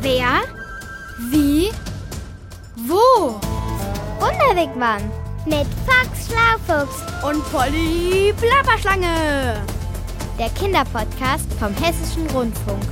[0.00, 0.40] Wer?
[1.30, 1.70] Wie?
[2.76, 3.38] Wo?
[4.18, 5.10] Wunderwegmann
[5.46, 9.62] mit Fox Schlaufuchs Und Polly Plapperschlange.
[10.38, 12.82] der Kinderpodcast vom Hessischen Rundfunk.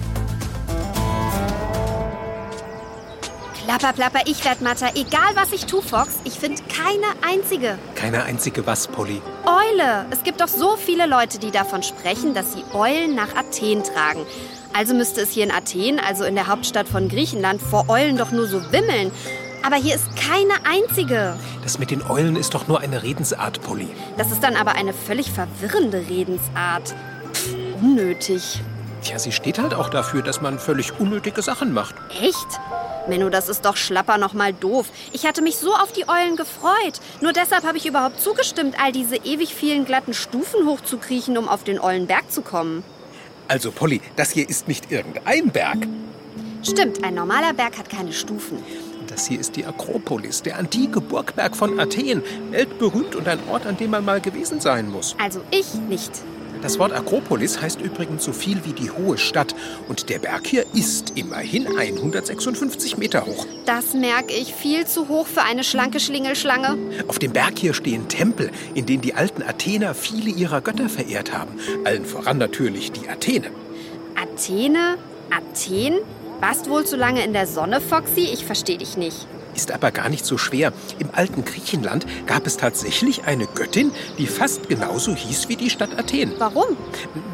[3.64, 4.88] Plapper, plapper, ich werd matter.
[4.94, 9.20] Egal was ich tu, Fox, ich finde keine einzige Keine einzige was, Polly.
[9.44, 10.06] Eule.
[10.10, 14.24] Es gibt doch so viele Leute, die davon sprechen, dass sie Eulen nach Athen tragen.
[14.78, 18.30] Also müsste es hier in Athen, also in der Hauptstadt von Griechenland, vor Eulen doch
[18.30, 19.10] nur so wimmeln.
[19.64, 21.36] Aber hier ist keine einzige.
[21.64, 23.88] Das mit den Eulen ist doch nur eine Redensart, Polly.
[24.16, 26.94] Das ist dann aber eine völlig verwirrende Redensart.
[27.32, 28.60] Pff, unnötig.
[29.02, 31.96] Tja, sie steht halt auch dafür, dass man völlig unnötige Sachen macht.
[32.22, 32.46] Echt?
[33.08, 34.86] Menno, das ist doch schlapper noch mal doof.
[35.12, 37.00] Ich hatte mich so auf die Eulen gefreut.
[37.20, 41.64] Nur deshalb habe ich überhaupt zugestimmt, all diese ewig vielen glatten Stufen hochzukriechen, um auf
[41.64, 42.84] den Eulenberg zu kommen.
[43.48, 45.78] Also, Polly, das hier ist nicht irgendein Berg.
[46.62, 48.58] Stimmt, ein normaler Berg hat keine Stufen.
[49.06, 52.22] Das hier ist die Akropolis, der antike Burgberg von Athen.
[52.50, 55.16] Weltberühmt und ein Ort, an dem man mal gewesen sein muss.
[55.18, 56.12] Also ich nicht.
[56.62, 59.54] Das Wort Akropolis heißt übrigens so viel wie die hohe Stadt.
[59.88, 63.46] Und der Berg hier ist immerhin 156 Meter hoch.
[63.64, 66.76] Das merke ich viel zu hoch für eine schlanke Schlingelschlange.
[67.06, 71.32] Auf dem Berg hier stehen Tempel, in denen die alten Athener viele ihrer Götter verehrt
[71.32, 71.58] haben.
[71.84, 73.50] Allen voran natürlich die Athene.
[74.20, 74.96] Athene?
[75.30, 75.98] Athen?
[76.40, 78.28] Warst wohl zu lange in der Sonne, Foxy?
[78.32, 79.26] Ich verstehe dich nicht.
[79.58, 80.72] Ist aber gar nicht so schwer.
[81.00, 85.98] Im alten Griechenland gab es tatsächlich eine Göttin, die fast genauso hieß wie die Stadt
[85.98, 86.32] Athen.
[86.38, 86.76] Warum?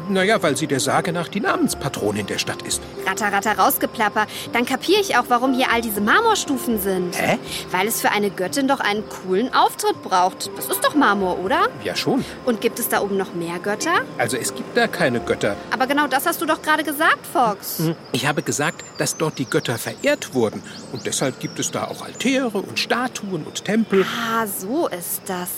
[0.09, 2.81] Naja, weil sie der Sage nach die Namenspatronin der Stadt ist.
[3.05, 4.25] Ratter, ratter, rausgeplapper.
[4.53, 7.15] Dann kapiere ich auch, warum hier all diese Marmorstufen sind.
[7.15, 7.37] Hä?
[7.69, 10.49] Weil es für eine Göttin doch einen coolen Auftritt braucht.
[10.55, 11.67] Das ist doch Marmor, oder?
[11.83, 12.25] Ja schon.
[12.45, 14.01] Und gibt es da oben noch mehr Götter?
[14.17, 15.55] Also es gibt da keine Götter.
[15.69, 17.83] Aber genau das hast du doch gerade gesagt, Fox.
[18.13, 20.63] Ich habe gesagt, dass dort die Götter verehrt wurden.
[20.91, 24.05] Und deshalb gibt es da auch Altäre und Statuen und Tempel.
[24.05, 25.49] Ah, so ist das.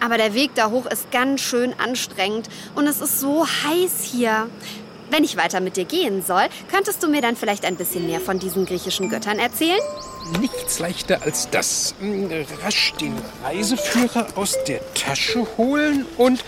[0.00, 4.48] Aber der Weg da hoch ist ganz schön anstrengend und es ist so heiß hier.
[5.10, 8.20] Wenn ich weiter mit dir gehen soll, könntest du mir dann vielleicht ein bisschen mehr
[8.20, 9.78] von diesen griechischen Göttern erzählen?
[10.40, 11.94] Nichts leichter als das.
[12.00, 12.30] Hm,
[12.64, 16.42] Rasch den Reiseführer aus der Tasche holen und...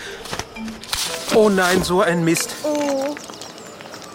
[1.35, 2.55] Oh nein, so ein Mist.
[2.63, 3.15] Oh,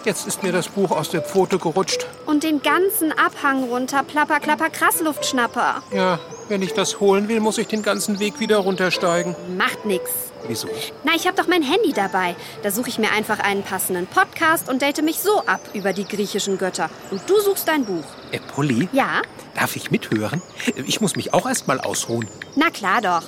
[0.05, 2.05] Jetzt ist mir das Buch aus der Pfote gerutscht.
[2.27, 5.81] Und den ganzen Abhang runter, plapper, klapper, Krassluftschnapper.
[5.91, 9.35] Ja, wenn ich das holen will, muss ich den ganzen Weg wieder runtersteigen.
[9.57, 10.11] Macht nix.
[10.47, 10.67] Wieso?
[11.03, 12.35] Na, ich habe doch mein Handy dabei.
[12.61, 16.05] Da suche ich mir einfach einen passenden Podcast und date mich so ab über die
[16.05, 16.91] griechischen Götter.
[17.09, 18.03] Und du suchst dein Buch.
[18.31, 19.23] Äh, Polly, Ja?
[19.55, 20.43] darf ich mithören?
[20.85, 22.27] Ich muss mich auch erst mal ausruhen.
[22.55, 23.23] Na klar doch.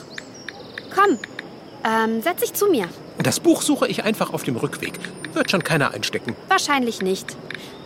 [0.93, 1.17] Komm,
[1.83, 2.87] ähm, setz dich zu mir.
[3.27, 4.97] Das Buch suche ich einfach auf dem Rückweg.
[5.33, 6.33] Wird schon keiner einstecken.
[6.47, 7.35] Wahrscheinlich nicht.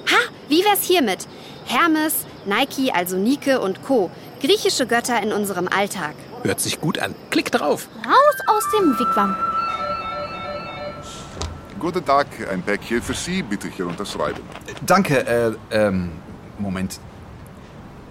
[0.05, 1.27] Ha, wie wär's hiermit?
[1.65, 4.11] Hermes, Nike, also Nike und Co.
[4.39, 6.13] Griechische Götter in unserem Alltag.
[6.43, 7.15] Hört sich gut an.
[7.31, 7.89] Klick drauf.
[8.05, 9.35] Raus aus dem Wigwam.
[11.79, 14.43] Guten Tag, ein Päckchen für Sie, bitte hier unterschreiben.
[14.85, 16.11] Danke, äh, ähm,
[16.59, 16.99] Moment.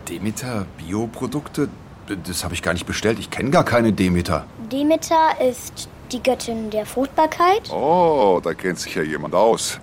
[0.08, 1.68] Demeter Bioprodukte?
[2.26, 3.20] Das habe ich gar nicht bestellt.
[3.20, 4.46] Ich kenne gar keine Demeter.
[4.72, 7.70] Demeter ist die Göttin der Fruchtbarkeit.
[7.72, 9.78] Oh, da kennt sich ja jemand aus.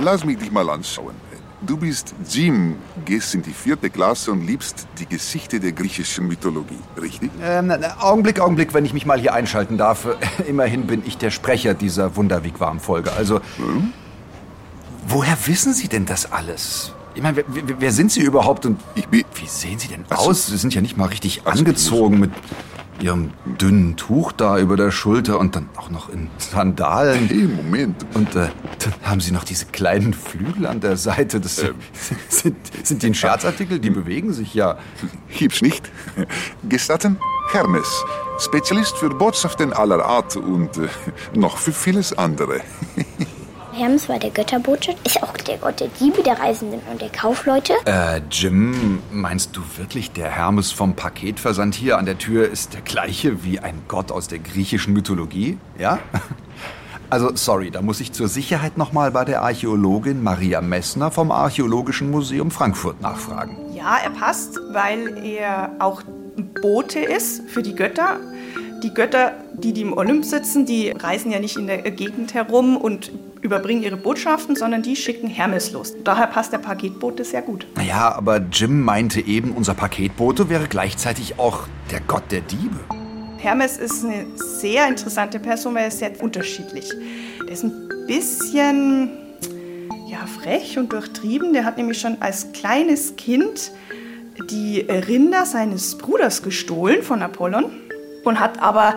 [0.00, 1.14] Lass mich dich mal anschauen.
[1.60, 6.78] Du bist Jim, gehst in die vierte Klasse und liebst die Geschichte der griechischen Mythologie,
[7.00, 7.32] richtig?
[7.42, 10.06] Ähm, Augenblick, Augenblick, wenn ich mich mal hier einschalten darf.
[10.46, 13.12] Immerhin bin ich der Sprecher dieser Wunderwigwarm-Folge.
[13.12, 13.40] Also,
[15.08, 16.92] woher wissen Sie denn das alles?
[17.16, 17.44] Ich meine, wer,
[17.80, 19.24] wer, sind Sie überhaupt und Ich bin...
[19.34, 20.30] wie sehen Sie denn Ach so.
[20.30, 20.46] aus?
[20.46, 22.30] Sie sind ja nicht mal richtig Also, angezogen mit
[23.00, 27.28] Ihrem dünnen Tuch da über der Schulter und dann auch noch in Sandalen.
[27.28, 28.04] Hey, Moment.
[28.14, 28.48] Und äh,
[28.78, 31.40] dann haben Sie noch diese kleinen Flügel an der Seite.
[31.40, 33.78] Das sind, sind die ein Scherzartikel?
[33.78, 34.78] Die bewegen sich ja.
[35.36, 35.90] Gibt's nicht.
[36.68, 37.18] Gestatten?
[37.50, 38.04] Hermes,
[38.38, 40.88] Spezialist für Botschaften aller Art und äh,
[41.34, 42.60] noch für vieles andere.
[43.78, 47.74] Hermes war der Götterbote, ist auch der Gott der Diebe, der Reisenden und der Kaufleute.
[47.84, 52.80] Äh, Jim, meinst du wirklich, der Hermes vom Paketversand hier an der Tür ist der
[52.80, 55.58] gleiche wie ein Gott aus der griechischen Mythologie?
[55.78, 55.98] Ja?
[57.10, 62.10] Also, sorry, da muss ich zur Sicherheit nochmal bei der Archäologin Maria Messner vom Archäologischen
[62.10, 63.56] Museum Frankfurt nachfragen.
[63.74, 66.02] Ja, er passt, weil er auch
[66.36, 68.20] ein Bote ist für die Götter.
[68.82, 72.76] Die Götter, die, die im Olymp sitzen, die reisen ja nicht in der Gegend herum
[72.76, 73.10] und
[73.42, 75.94] überbringen ihre Botschaften, sondern die schicken Hermes los.
[76.04, 77.66] Daher passt der Paketbote sehr gut.
[77.76, 82.78] Naja, aber Jim meinte eben, unser Paketbote wäre gleichzeitig auch der Gott der Diebe.
[83.38, 86.90] Hermes ist eine sehr interessante Person, weil er ist sehr unterschiedlich.
[87.44, 89.10] Der ist ein bisschen,
[90.08, 91.52] ja, frech und durchtrieben.
[91.52, 93.70] Der hat nämlich schon als kleines Kind
[94.50, 97.66] die Rinder seines Bruders gestohlen von Apollon
[98.24, 98.94] und hat aber,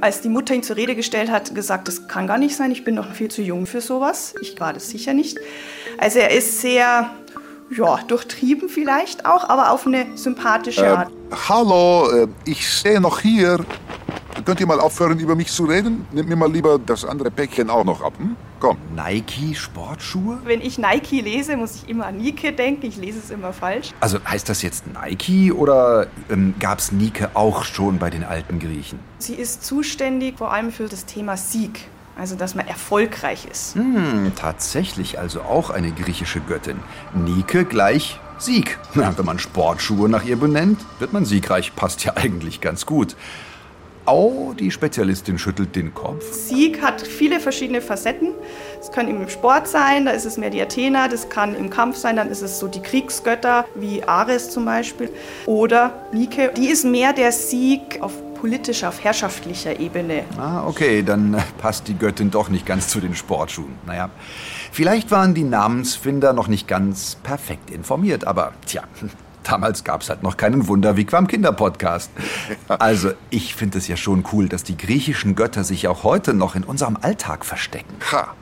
[0.00, 2.84] als die Mutter ihn zur Rede gestellt hat, gesagt, das kann gar nicht sein, ich
[2.84, 4.34] bin noch viel zu jung für sowas.
[4.40, 5.38] Ich war das sicher nicht.
[5.98, 7.10] Also er ist sehr,
[7.70, 11.10] ja, durchtrieben vielleicht auch, aber auf eine sympathische Art.
[11.10, 13.64] Äh, hallo, äh, ich stehe noch hier.
[14.44, 16.06] Könnt ihr mal aufhören, über mich zu reden?
[16.12, 18.12] Nehmt mir mal lieber das andere Päckchen auch noch ab.
[18.18, 18.36] Hm?
[18.60, 18.76] Komm.
[18.94, 20.38] Nike Sportschuhe?
[20.44, 22.84] Wenn ich Nike lese, muss ich immer an Nike denken.
[22.84, 23.92] Ich lese es immer falsch.
[24.00, 28.58] Also heißt das jetzt Nike oder ähm, gab es Nike auch schon bei den alten
[28.58, 28.98] Griechen?
[29.18, 31.80] Sie ist zuständig vor allem für das Thema Sieg.
[32.16, 33.74] Also, dass man erfolgreich ist.
[33.74, 36.76] Hm, tatsächlich also auch eine griechische Göttin.
[37.14, 38.78] Nike gleich Sieg.
[38.94, 41.74] Na, wenn man Sportschuhe nach ihr benennt, wird man siegreich.
[41.74, 43.16] Passt ja eigentlich ganz gut.
[44.06, 46.30] Au, die Spezialistin schüttelt den Kopf.
[46.32, 48.32] Sieg hat viele verschiedene Facetten.
[48.80, 51.08] Es kann im Sport sein, da ist es mehr die Athener.
[51.08, 55.08] Das kann im Kampf sein, dann ist es so die Kriegsgötter, wie Ares zum Beispiel.
[55.46, 58.12] Oder Nike, die ist mehr der Sieg auf
[58.44, 60.24] politischer, auf herrschaftlicher Ebene.
[60.36, 63.74] Ah, okay, dann passt die Göttin doch nicht ganz zu den Sportschuhen.
[63.86, 64.10] Naja,
[64.70, 68.82] vielleicht waren die Namensfinder noch nicht ganz perfekt informiert, aber tja,
[69.44, 72.10] Damals gab es halt noch keinen Wunderwigwam Kinderpodcast.
[72.68, 76.54] Also, ich finde es ja schon cool, dass die griechischen Götter sich auch heute noch
[76.54, 77.94] in unserem Alltag verstecken.
[78.10, 78.34] Ha!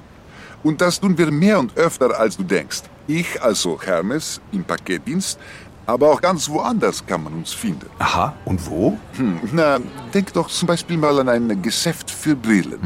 [0.62, 2.82] Und das tun wir mehr und öfter, als du denkst.
[3.08, 5.38] Ich, also Hermes, im Paketdienst,
[5.86, 7.86] aber auch ganz woanders kann man uns finden.
[7.98, 8.96] Aha, und wo?
[9.16, 9.78] Hm, na,
[10.14, 12.80] denk doch zum Beispiel mal an ein Geschäft für Brillen.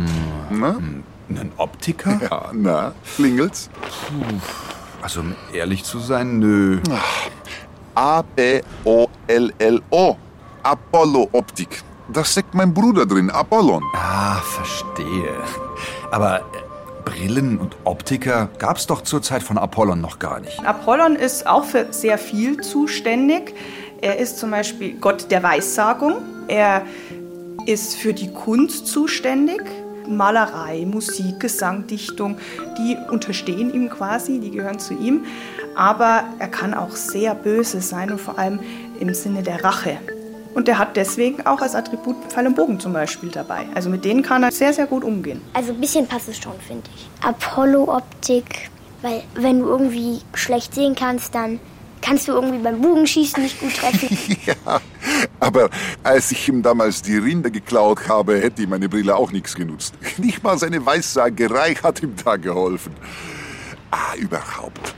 [0.48, 0.60] Hm.
[0.60, 0.76] Na?
[0.76, 2.18] Hm, ein Optiker?
[2.22, 3.68] Ja, na, klingelt's?
[3.82, 4.24] Puh,
[5.02, 6.80] also, um ehrlich zu sein, nö.
[6.90, 7.28] Ach.
[7.96, 9.06] A-P-O-L-L-O.
[10.62, 11.82] Apollo Optik.
[12.12, 13.82] Da steckt mein Bruder drin, Apollon.
[13.94, 15.32] Ah, verstehe.
[16.10, 16.42] Aber äh,
[17.06, 20.62] Brillen und Optiker gab es doch zur Zeit von Apollon noch gar nicht.
[20.64, 23.54] Apollon ist auch für sehr viel zuständig.
[24.02, 26.16] Er ist zum Beispiel Gott der Weissagung.
[26.48, 26.82] Er
[27.64, 29.62] ist für die Kunst zuständig.
[30.06, 32.36] Malerei, Musik, Gesang, Dichtung,
[32.78, 35.24] die unterstehen ihm quasi, die gehören zu ihm
[35.76, 38.60] aber er kann auch sehr böse sein und vor allem
[38.98, 39.98] im Sinne der Rache.
[40.54, 43.66] Und er hat deswegen auch als Attribut Pfeil und Bogen zum Beispiel dabei.
[43.74, 45.42] Also mit denen kann er sehr, sehr gut umgehen.
[45.52, 47.06] Also ein bisschen passt es schon, finde ich.
[47.22, 48.70] Apollo-Optik,
[49.02, 51.60] weil wenn du irgendwie schlecht sehen kannst, dann
[52.00, 54.16] kannst du irgendwie beim Bogenschießen nicht gut treffen.
[54.46, 54.80] ja,
[55.40, 55.68] aber
[56.02, 59.92] als ich ihm damals die Rinde geklaut habe, hätte ihm meine Brille auch nichts genutzt.
[60.16, 62.94] Nicht mal seine Weissagerei hat ihm da geholfen.
[63.90, 64.95] Ah, überhaupt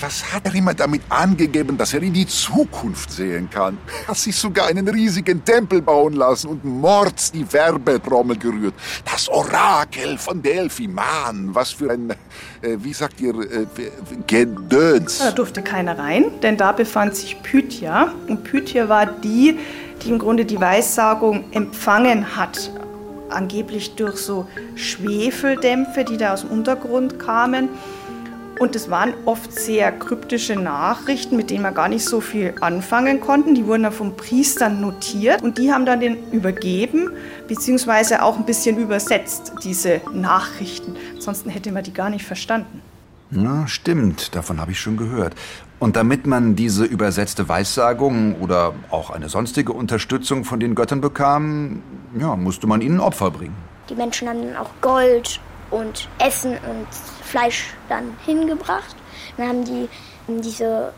[0.00, 3.78] was hat er immer damit angegeben, dass er in die Zukunft sehen kann?
[4.06, 8.74] Hat sich sogar einen riesigen Tempel bauen lassen und Mords die Werbetrommel gerührt.
[9.04, 13.66] Das Orakel von Delphi, Mann, was für ein, äh, wie sagt ihr, äh,
[14.26, 15.18] Gedöns.
[15.18, 18.12] Da durfte keiner rein, denn da befand sich Pythia.
[18.28, 19.58] Und Pythia war die,
[20.02, 22.70] die im Grunde die Weissagung empfangen hat
[23.30, 24.46] angeblich durch so
[24.76, 27.68] Schwefeldämpfe, die da aus dem Untergrund kamen.
[28.58, 33.20] Und es waren oft sehr kryptische Nachrichten, mit denen man gar nicht so viel anfangen
[33.20, 33.54] konnten.
[33.54, 37.10] Die wurden dann vom Priestern notiert und die haben dann den übergeben,
[37.48, 40.94] beziehungsweise auch ein bisschen übersetzt, diese Nachrichten.
[41.14, 42.80] Ansonsten hätte man die gar nicht verstanden.
[43.30, 45.34] Ja, stimmt, davon habe ich schon gehört.
[45.80, 51.82] Und damit man diese übersetzte Weissagung oder auch eine sonstige Unterstützung von den Göttern bekam,
[52.18, 53.56] ja, musste man ihnen Opfer bringen.
[53.90, 55.40] Die Menschen haben dann auch Gold
[55.70, 56.86] und Essen und
[57.22, 58.96] Fleisch dann hingebracht.
[59.36, 59.88] Dann haben die
[60.28, 60.92] diese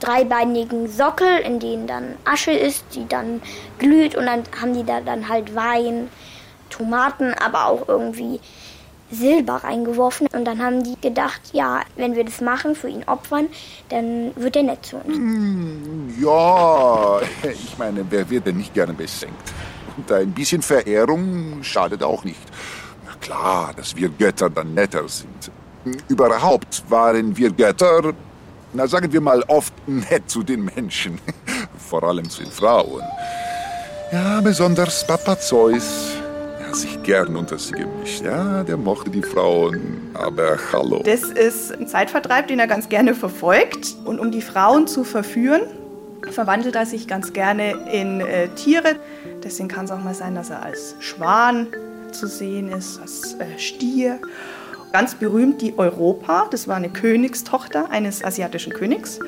[0.00, 3.40] dreibeinigen Sockel, in denen dann Asche ist, die dann
[3.78, 6.08] glüht und dann haben die da dann halt Wein,
[6.70, 8.40] Tomaten, aber auch irgendwie
[9.12, 13.46] Silber reingeworfen und dann haben die gedacht, ja, wenn wir das machen, für ihn opfern,
[13.90, 15.14] dann wird er nett zu uns.
[15.14, 19.52] Hm, ja, ich meine, wer wird denn nicht gerne besenkt?
[19.96, 22.40] Und ein bisschen Verehrung schadet auch nicht.
[23.22, 25.50] Klar, dass wir Götter dann netter sind.
[26.08, 28.12] Überhaupt waren wir Götter,
[28.72, 31.18] na sagen wir mal, oft nett zu den Menschen.
[31.78, 33.02] Vor allem zu den Frauen.
[34.12, 36.16] Ja, besonders Papa Zeus.
[36.60, 38.22] Er hat sich gern unter sie gemischt.
[38.22, 41.02] Ja, der mochte die Frauen, aber hallo.
[41.04, 43.96] Das ist ein Zeitvertreib, den er ganz gerne verfolgt.
[44.04, 45.62] Und um die Frauen zu verführen,
[46.30, 48.96] verwandelt er sich ganz gerne in äh, Tiere.
[49.44, 51.68] Deswegen kann es auch mal sein, dass er als Schwan
[52.12, 54.20] zu sehen ist, als äh, Stier
[54.92, 59.20] Ganz berühmt die Europa, das war eine Königstochter eines asiatischen Königs.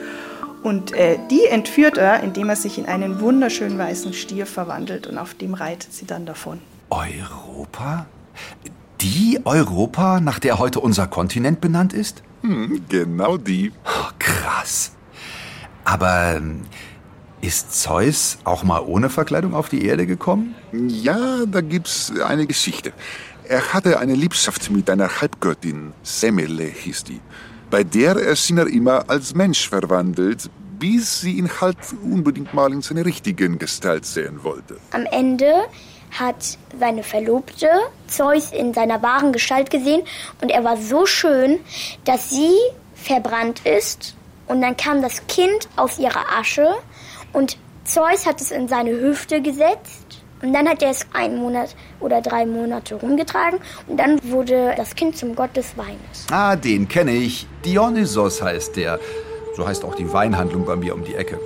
[0.62, 5.17] Und äh, die entführt er, indem er sich in einen wunderschönen weißen Stier verwandelt und
[5.17, 6.61] auf dem reitet sie dann davon.
[6.91, 8.07] Europa?
[9.00, 12.23] Die Europa, nach der heute unser Kontinent benannt ist?
[12.43, 13.73] Hm, genau die.
[13.87, 14.93] Oh, krass.
[15.85, 16.62] Aber ähm,
[17.45, 20.55] ist Zeus auch mal ohne Verkleidung auf die Erde gekommen?
[20.73, 22.93] Ja, da gibt's eine Geschichte.
[23.47, 27.21] Er hatte eine Liebschaft mit einer Halbgöttin, Semele hieß die.
[27.71, 30.49] Bei der erschien er immer als Mensch verwandelt,
[30.79, 34.77] bis sie ihn halt unbedingt mal in seiner richtigen Gestalt sehen wollte.
[34.93, 35.53] Am Ende
[36.11, 37.69] hat seine Verlobte
[38.07, 40.03] Zeus in seiner wahren Gestalt gesehen
[40.41, 41.59] und er war so schön,
[42.05, 42.55] dass sie
[42.95, 44.15] verbrannt ist
[44.47, 46.69] und dann kam das Kind aus ihrer Asche
[47.35, 51.76] und Zeus hat es in seine Hüfte gesetzt und dann hat er es einen Monat
[52.00, 56.26] oder drei Monate rumgetragen und dann wurde das Kind zum Gott des Weines.
[56.31, 57.47] Ah, den kenne ich.
[57.64, 58.99] Dionysos heißt der.
[59.57, 61.38] So heißt auch die Weinhandlung bei mir um die Ecke.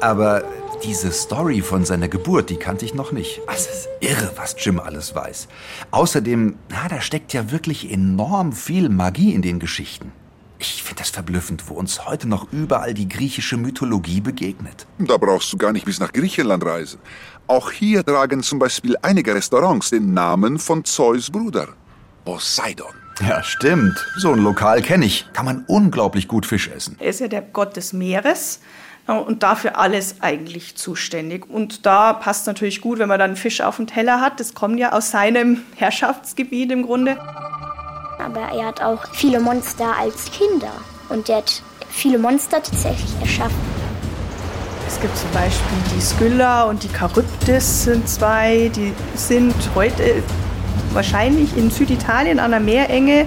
[0.00, 0.44] Aber
[0.84, 3.40] diese Story von seiner Geburt, die kannte ich noch nicht.
[3.54, 5.48] Es ist irre, was Jim alles weiß.
[5.92, 10.12] Außerdem, na, da steckt ja wirklich enorm viel Magie in den Geschichten.
[10.62, 14.86] Ich finde das verblüffend, wo uns heute noch überall die griechische Mythologie begegnet.
[14.98, 17.00] Da brauchst du gar nicht bis nach Griechenland reisen.
[17.48, 21.66] Auch hier tragen zum Beispiel einige Restaurants den Namen von Zeus Bruder,
[22.24, 22.94] Poseidon.
[23.28, 24.06] Ja, stimmt.
[24.18, 25.26] So ein Lokal kenne ich.
[25.32, 26.94] Kann man unglaublich gut Fisch essen.
[27.00, 28.60] Er ist ja der Gott des Meeres
[29.08, 31.50] äh, und dafür alles eigentlich zuständig.
[31.50, 34.38] Und da passt natürlich gut, wenn man dann Fisch auf dem Teller hat.
[34.38, 37.18] Das kommt ja aus seinem Herrschaftsgebiet im Grunde.
[38.24, 40.72] Aber er hat auch viele Monster als Kinder
[41.08, 43.58] und er hat viele Monster tatsächlich erschaffen.
[44.86, 50.22] Es gibt zum Beispiel die Skylla und die Charybdis sind zwei, die sind heute
[50.92, 53.26] wahrscheinlich in Süditalien an der Meerenge.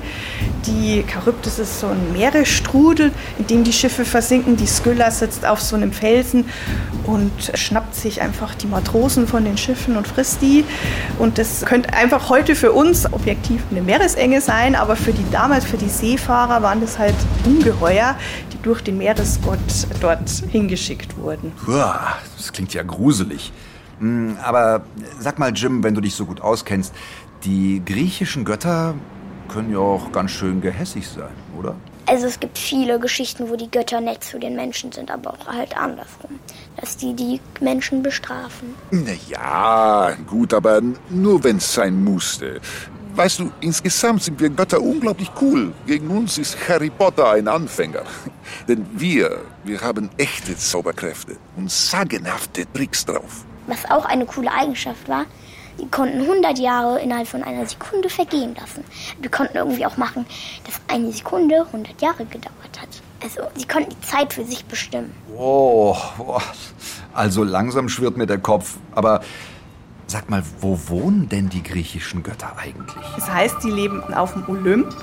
[0.67, 4.57] Die Charybdis ist so ein Meeresstrudel, in dem die Schiffe versinken.
[4.57, 6.45] Die Skylla sitzt auf so einem Felsen
[7.05, 10.65] und schnappt sich einfach die Matrosen von den Schiffen und frisst die.
[11.19, 15.65] Und das könnte einfach heute für uns objektiv eine Meeresenge sein, aber für die damals,
[15.65, 18.15] für die Seefahrer waren das halt Ungeheuer,
[18.51, 19.59] die durch den Meeresgott
[20.01, 21.51] dort hingeschickt wurden.
[21.67, 23.51] Uah, das klingt ja gruselig.
[23.99, 24.81] Hm, Aber
[25.19, 26.93] sag mal, Jim, wenn du dich so gut auskennst,
[27.43, 28.95] die griechischen Götter
[29.47, 31.75] können ja auch ganz schön gehässig sein, oder?
[32.07, 35.47] Also es gibt viele Geschichten, wo die Götter nett zu den Menschen sind, aber auch
[35.47, 36.39] halt andersrum,
[36.77, 38.75] dass die die Menschen bestrafen.
[38.91, 42.61] Na ja, gut, aber nur wenn es sein musste.
[43.15, 45.73] Weißt du, insgesamt sind wir Götter unglaublich cool.
[45.87, 48.03] Gegen uns ist Harry Potter ein Anfänger.
[48.67, 53.45] Denn wir, wir haben echte Zauberkräfte und sagenhafte Tricks drauf.
[53.67, 55.25] Was auch eine coole Eigenschaft war,
[55.79, 58.83] die konnten 100 Jahre innerhalb von einer Sekunde vergehen lassen.
[59.19, 60.25] Wir konnten irgendwie auch machen,
[60.65, 62.89] dass eine Sekunde 100 Jahre gedauert hat.
[63.21, 65.13] Also sie konnten die Zeit für sich bestimmen.
[65.35, 66.41] Oh, boah.
[67.13, 68.77] also langsam schwirrt mir der Kopf.
[68.93, 69.21] Aber
[70.07, 73.05] sag mal, wo wohnen denn die griechischen Götter eigentlich?
[73.15, 74.95] Das heißt, die leben auf dem Olymp.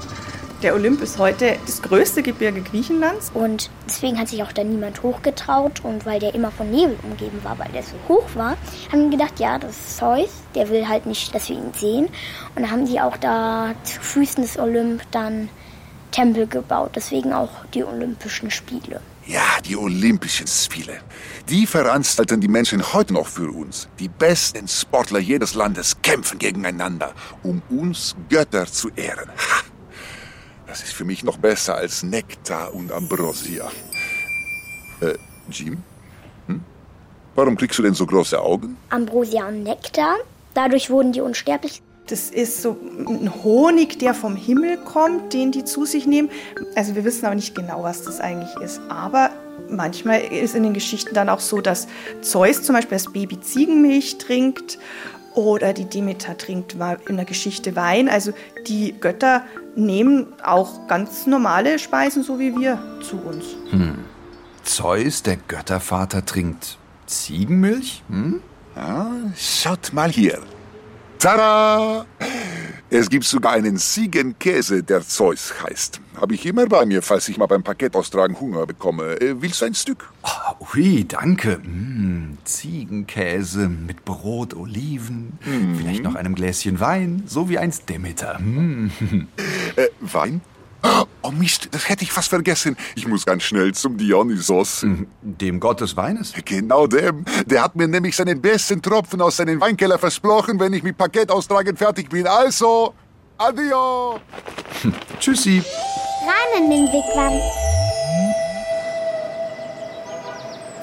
[0.62, 3.32] Der Olymp ist heute das größte Gebirge Griechenlands.
[3.34, 5.80] Und deswegen hat sich auch da niemand hochgetraut.
[5.82, 8.56] Und weil der immer von Nebel umgeben war, weil der so hoch war,
[8.92, 10.30] haben die gedacht, ja, das ist Zeus.
[10.54, 12.06] Der will halt nicht, dass wir ihn sehen.
[12.54, 15.48] Und dann haben die auch da zu Füßen des Olymp dann
[16.12, 16.92] Tempel gebaut.
[16.94, 19.00] Deswegen auch die Olympischen Spiele.
[19.26, 21.00] Ja, die Olympischen Spiele.
[21.48, 23.88] Die veranstalten die Menschen heute noch für uns.
[23.98, 29.28] Die besten Sportler jedes Landes kämpfen gegeneinander, um uns Götter zu ehren.
[29.28, 29.71] Ha!
[30.72, 33.70] Das ist für mich noch besser als Nektar und Ambrosia.
[35.02, 35.18] Äh,
[35.50, 35.82] Jim?
[36.46, 36.62] Hm?
[37.34, 38.78] Warum kriegst du denn so große Augen?
[38.88, 40.16] Ambrosia und Nektar.
[40.54, 41.82] Dadurch wurden die unsterblich.
[42.06, 46.30] Das ist so ein Honig, der vom Himmel kommt, den die zu sich nehmen.
[46.74, 48.80] Also wir wissen aber nicht genau, was das eigentlich ist.
[48.88, 49.28] Aber
[49.68, 51.86] manchmal ist in den Geschichten dann auch so, dass
[52.22, 54.78] Zeus zum Beispiel als Baby Ziegenmilch trinkt
[55.34, 56.76] oder die Demeter trinkt
[57.08, 58.08] in der Geschichte Wein.
[58.08, 58.32] Also
[58.66, 59.42] die Götter
[59.74, 63.44] nehmen auch ganz normale Speisen, so wie wir, zu uns.
[64.62, 68.02] Zeus, der Göttervater, trinkt Ziegenmilch?
[68.08, 68.40] Hm?
[68.74, 70.38] Ah, schaut mal hier.
[71.18, 72.06] Tada!
[72.90, 76.00] Es gibt sogar einen Ziegenkäse, der Zeus heißt.
[76.20, 79.20] Habe ich immer bei mir, falls ich mal beim Paketaustragen Hunger bekomme.
[79.20, 80.10] Äh, willst du ein Stück?
[80.22, 81.60] Oh, ui, danke.
[82.44, 85.38] Ziegenkäse mit Brot, Oliven,
[85.76, 88.38] vielleicht noch einem Gläschen Wein, so wie eins Demeter.
[88.38, 88.90] Mm.
[89.76, 90.42] Äh, Wein?
[91.22, 92.76] Oh Mist, das hätte ich fast vergessen.
[92.96, 94.84] Ich muss ganz schnell zum Dionysos.
[95.22, 96.32] Dem Gott des Weines?
[96.44, 97.24] Genau dem.
[97.46, 101.76] Der hat mir nämlich seinen besten Tropfen aus seinem Weinkeller versprochen, wenn ich mit Paketaustragen
[101.76, 102.26] fertig bin.
[102.26, 102.94] Also,
[103.38, 104.18] adio!
[105.20, 105.62] Tschüssi.
[106.26, 107.61] Rein in den Wigwam.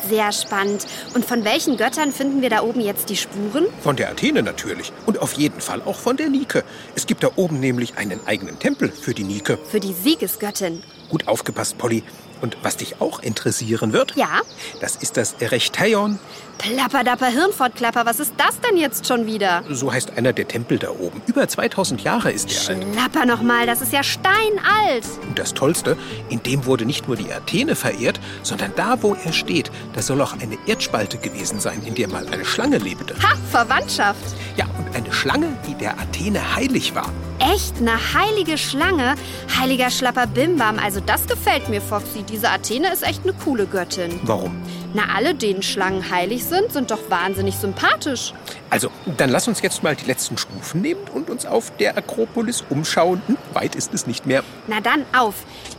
[0.09, 0.87] Sehr spannend.
[1.13, 3.67] Und von welchen Göttern finden wir da oben jetzt die Spuren?
[3.81, 4.91] Von der Athene natürlich.
[5.05, 6.63] Und auf jeden Fall auch von der Nike.
[6.95, 9.57] Es gibt da oben nämlich einen eigenen Tempel für die Nike.
[9.69, 10.81] Für die Siegesgöttin.
[11.09, 12.03] Gut aufgepasst, Polly.
[12.41, 14.41] Und was dich auch interessieren wird, Ja?
[14.81, 16.19] das ist das Erechtaion.
[16.57, 19.63] Plapperdapper Hirnfortklapper, was ist das denn jetzt schon wieder?
[19.69, 21.21] So heißt einer der Tempel da oben.
[21.25, 22.85] Über 2000 Jahre ist der alt.
[22.93, 25.05] Schlapper nochmal, das ist ja steinalt.
[25.27, 25.97] Und das Tollste,
[26.29, 30.21] in dem wurde nicht nur die Athene verehrt, sondern da, wo er steht, da soll
[30.21, 33.15] auch eine Erdspalte gewesen sein, in der mal eine Schlange lebte.
[33.23, 34.19] Ha, Verwandtschaft.
[34.57, 37.09] Ja, und eine Schlange, die der Athene heilig war.
[37.39, 39.15] Echt, eine heilige Schlange?
[39.57, 42.23] Heiliger Schlapper Bimbam, also das gefällt mir, Foxy.
[42.23, 44.19] Diese Athene ist echt eine coole Göttin.
[44.23, 44.61] Warum?
[44.93, 48.33] Na, alle, denen Schlangen heilig sind, sind doch wahnsinnig sympathisch.
[48.69, 52.63] Also, dann lass uns jetzt mal die letzten Stufen nehmen und uns auf der Akropolis
[52.69, 53.21] umschauen.
[53.27, 54.43] Hm, weit ist es nicht mehr.
[54.67, 55.35] Na dann auf.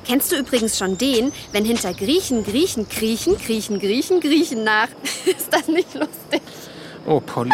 [0.07, 4.88] Kennst du übrigens schon den, wenn hinter Griechen Griechen kriechen, kriechen Griechen Griechen nach?
[5.26, 6.40] Ist das nicht lustig?
[7.11, 7.50] Oh, Polly.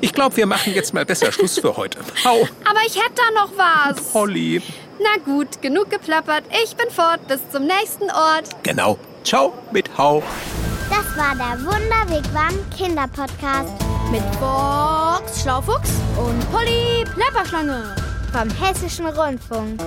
[0.00, 2.00] Ich glaube, wir machen jetzt mal besser Schluss für heute.
[2.24, 4.02] Hau, Aber ich hätte da noch was.
[4.12, 4.60] Polly.
[4.98, 6.42] Na gut, genug geplappert.
[6.64, 7.26] Ich bin fort.
[7.28, 8.48] Bis zum nächsten Ort.
[8.64, 8.98] Genau.
[9.22, 10.20] Ciao mit Hau.
[10.90, 13.70] Das war der Wunderwegwam Kinderpodcast
[14.10, 17.94] Mit Box Schlaufuchs und Polly Plapperschlange.
[18.32, 19.80] vom Hessischen Rundfunk.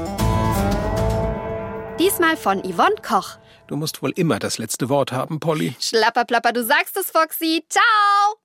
[2.00, 3.38] Diesmal von Yvonne Koch.
[3.68, 5.76] Du musst wohl immer das letzte Wort haben, Polly.
[5.82, 7.66] Schlapperplapper, du sagst es, Foxy.
[7.68, 8.45] Ciao.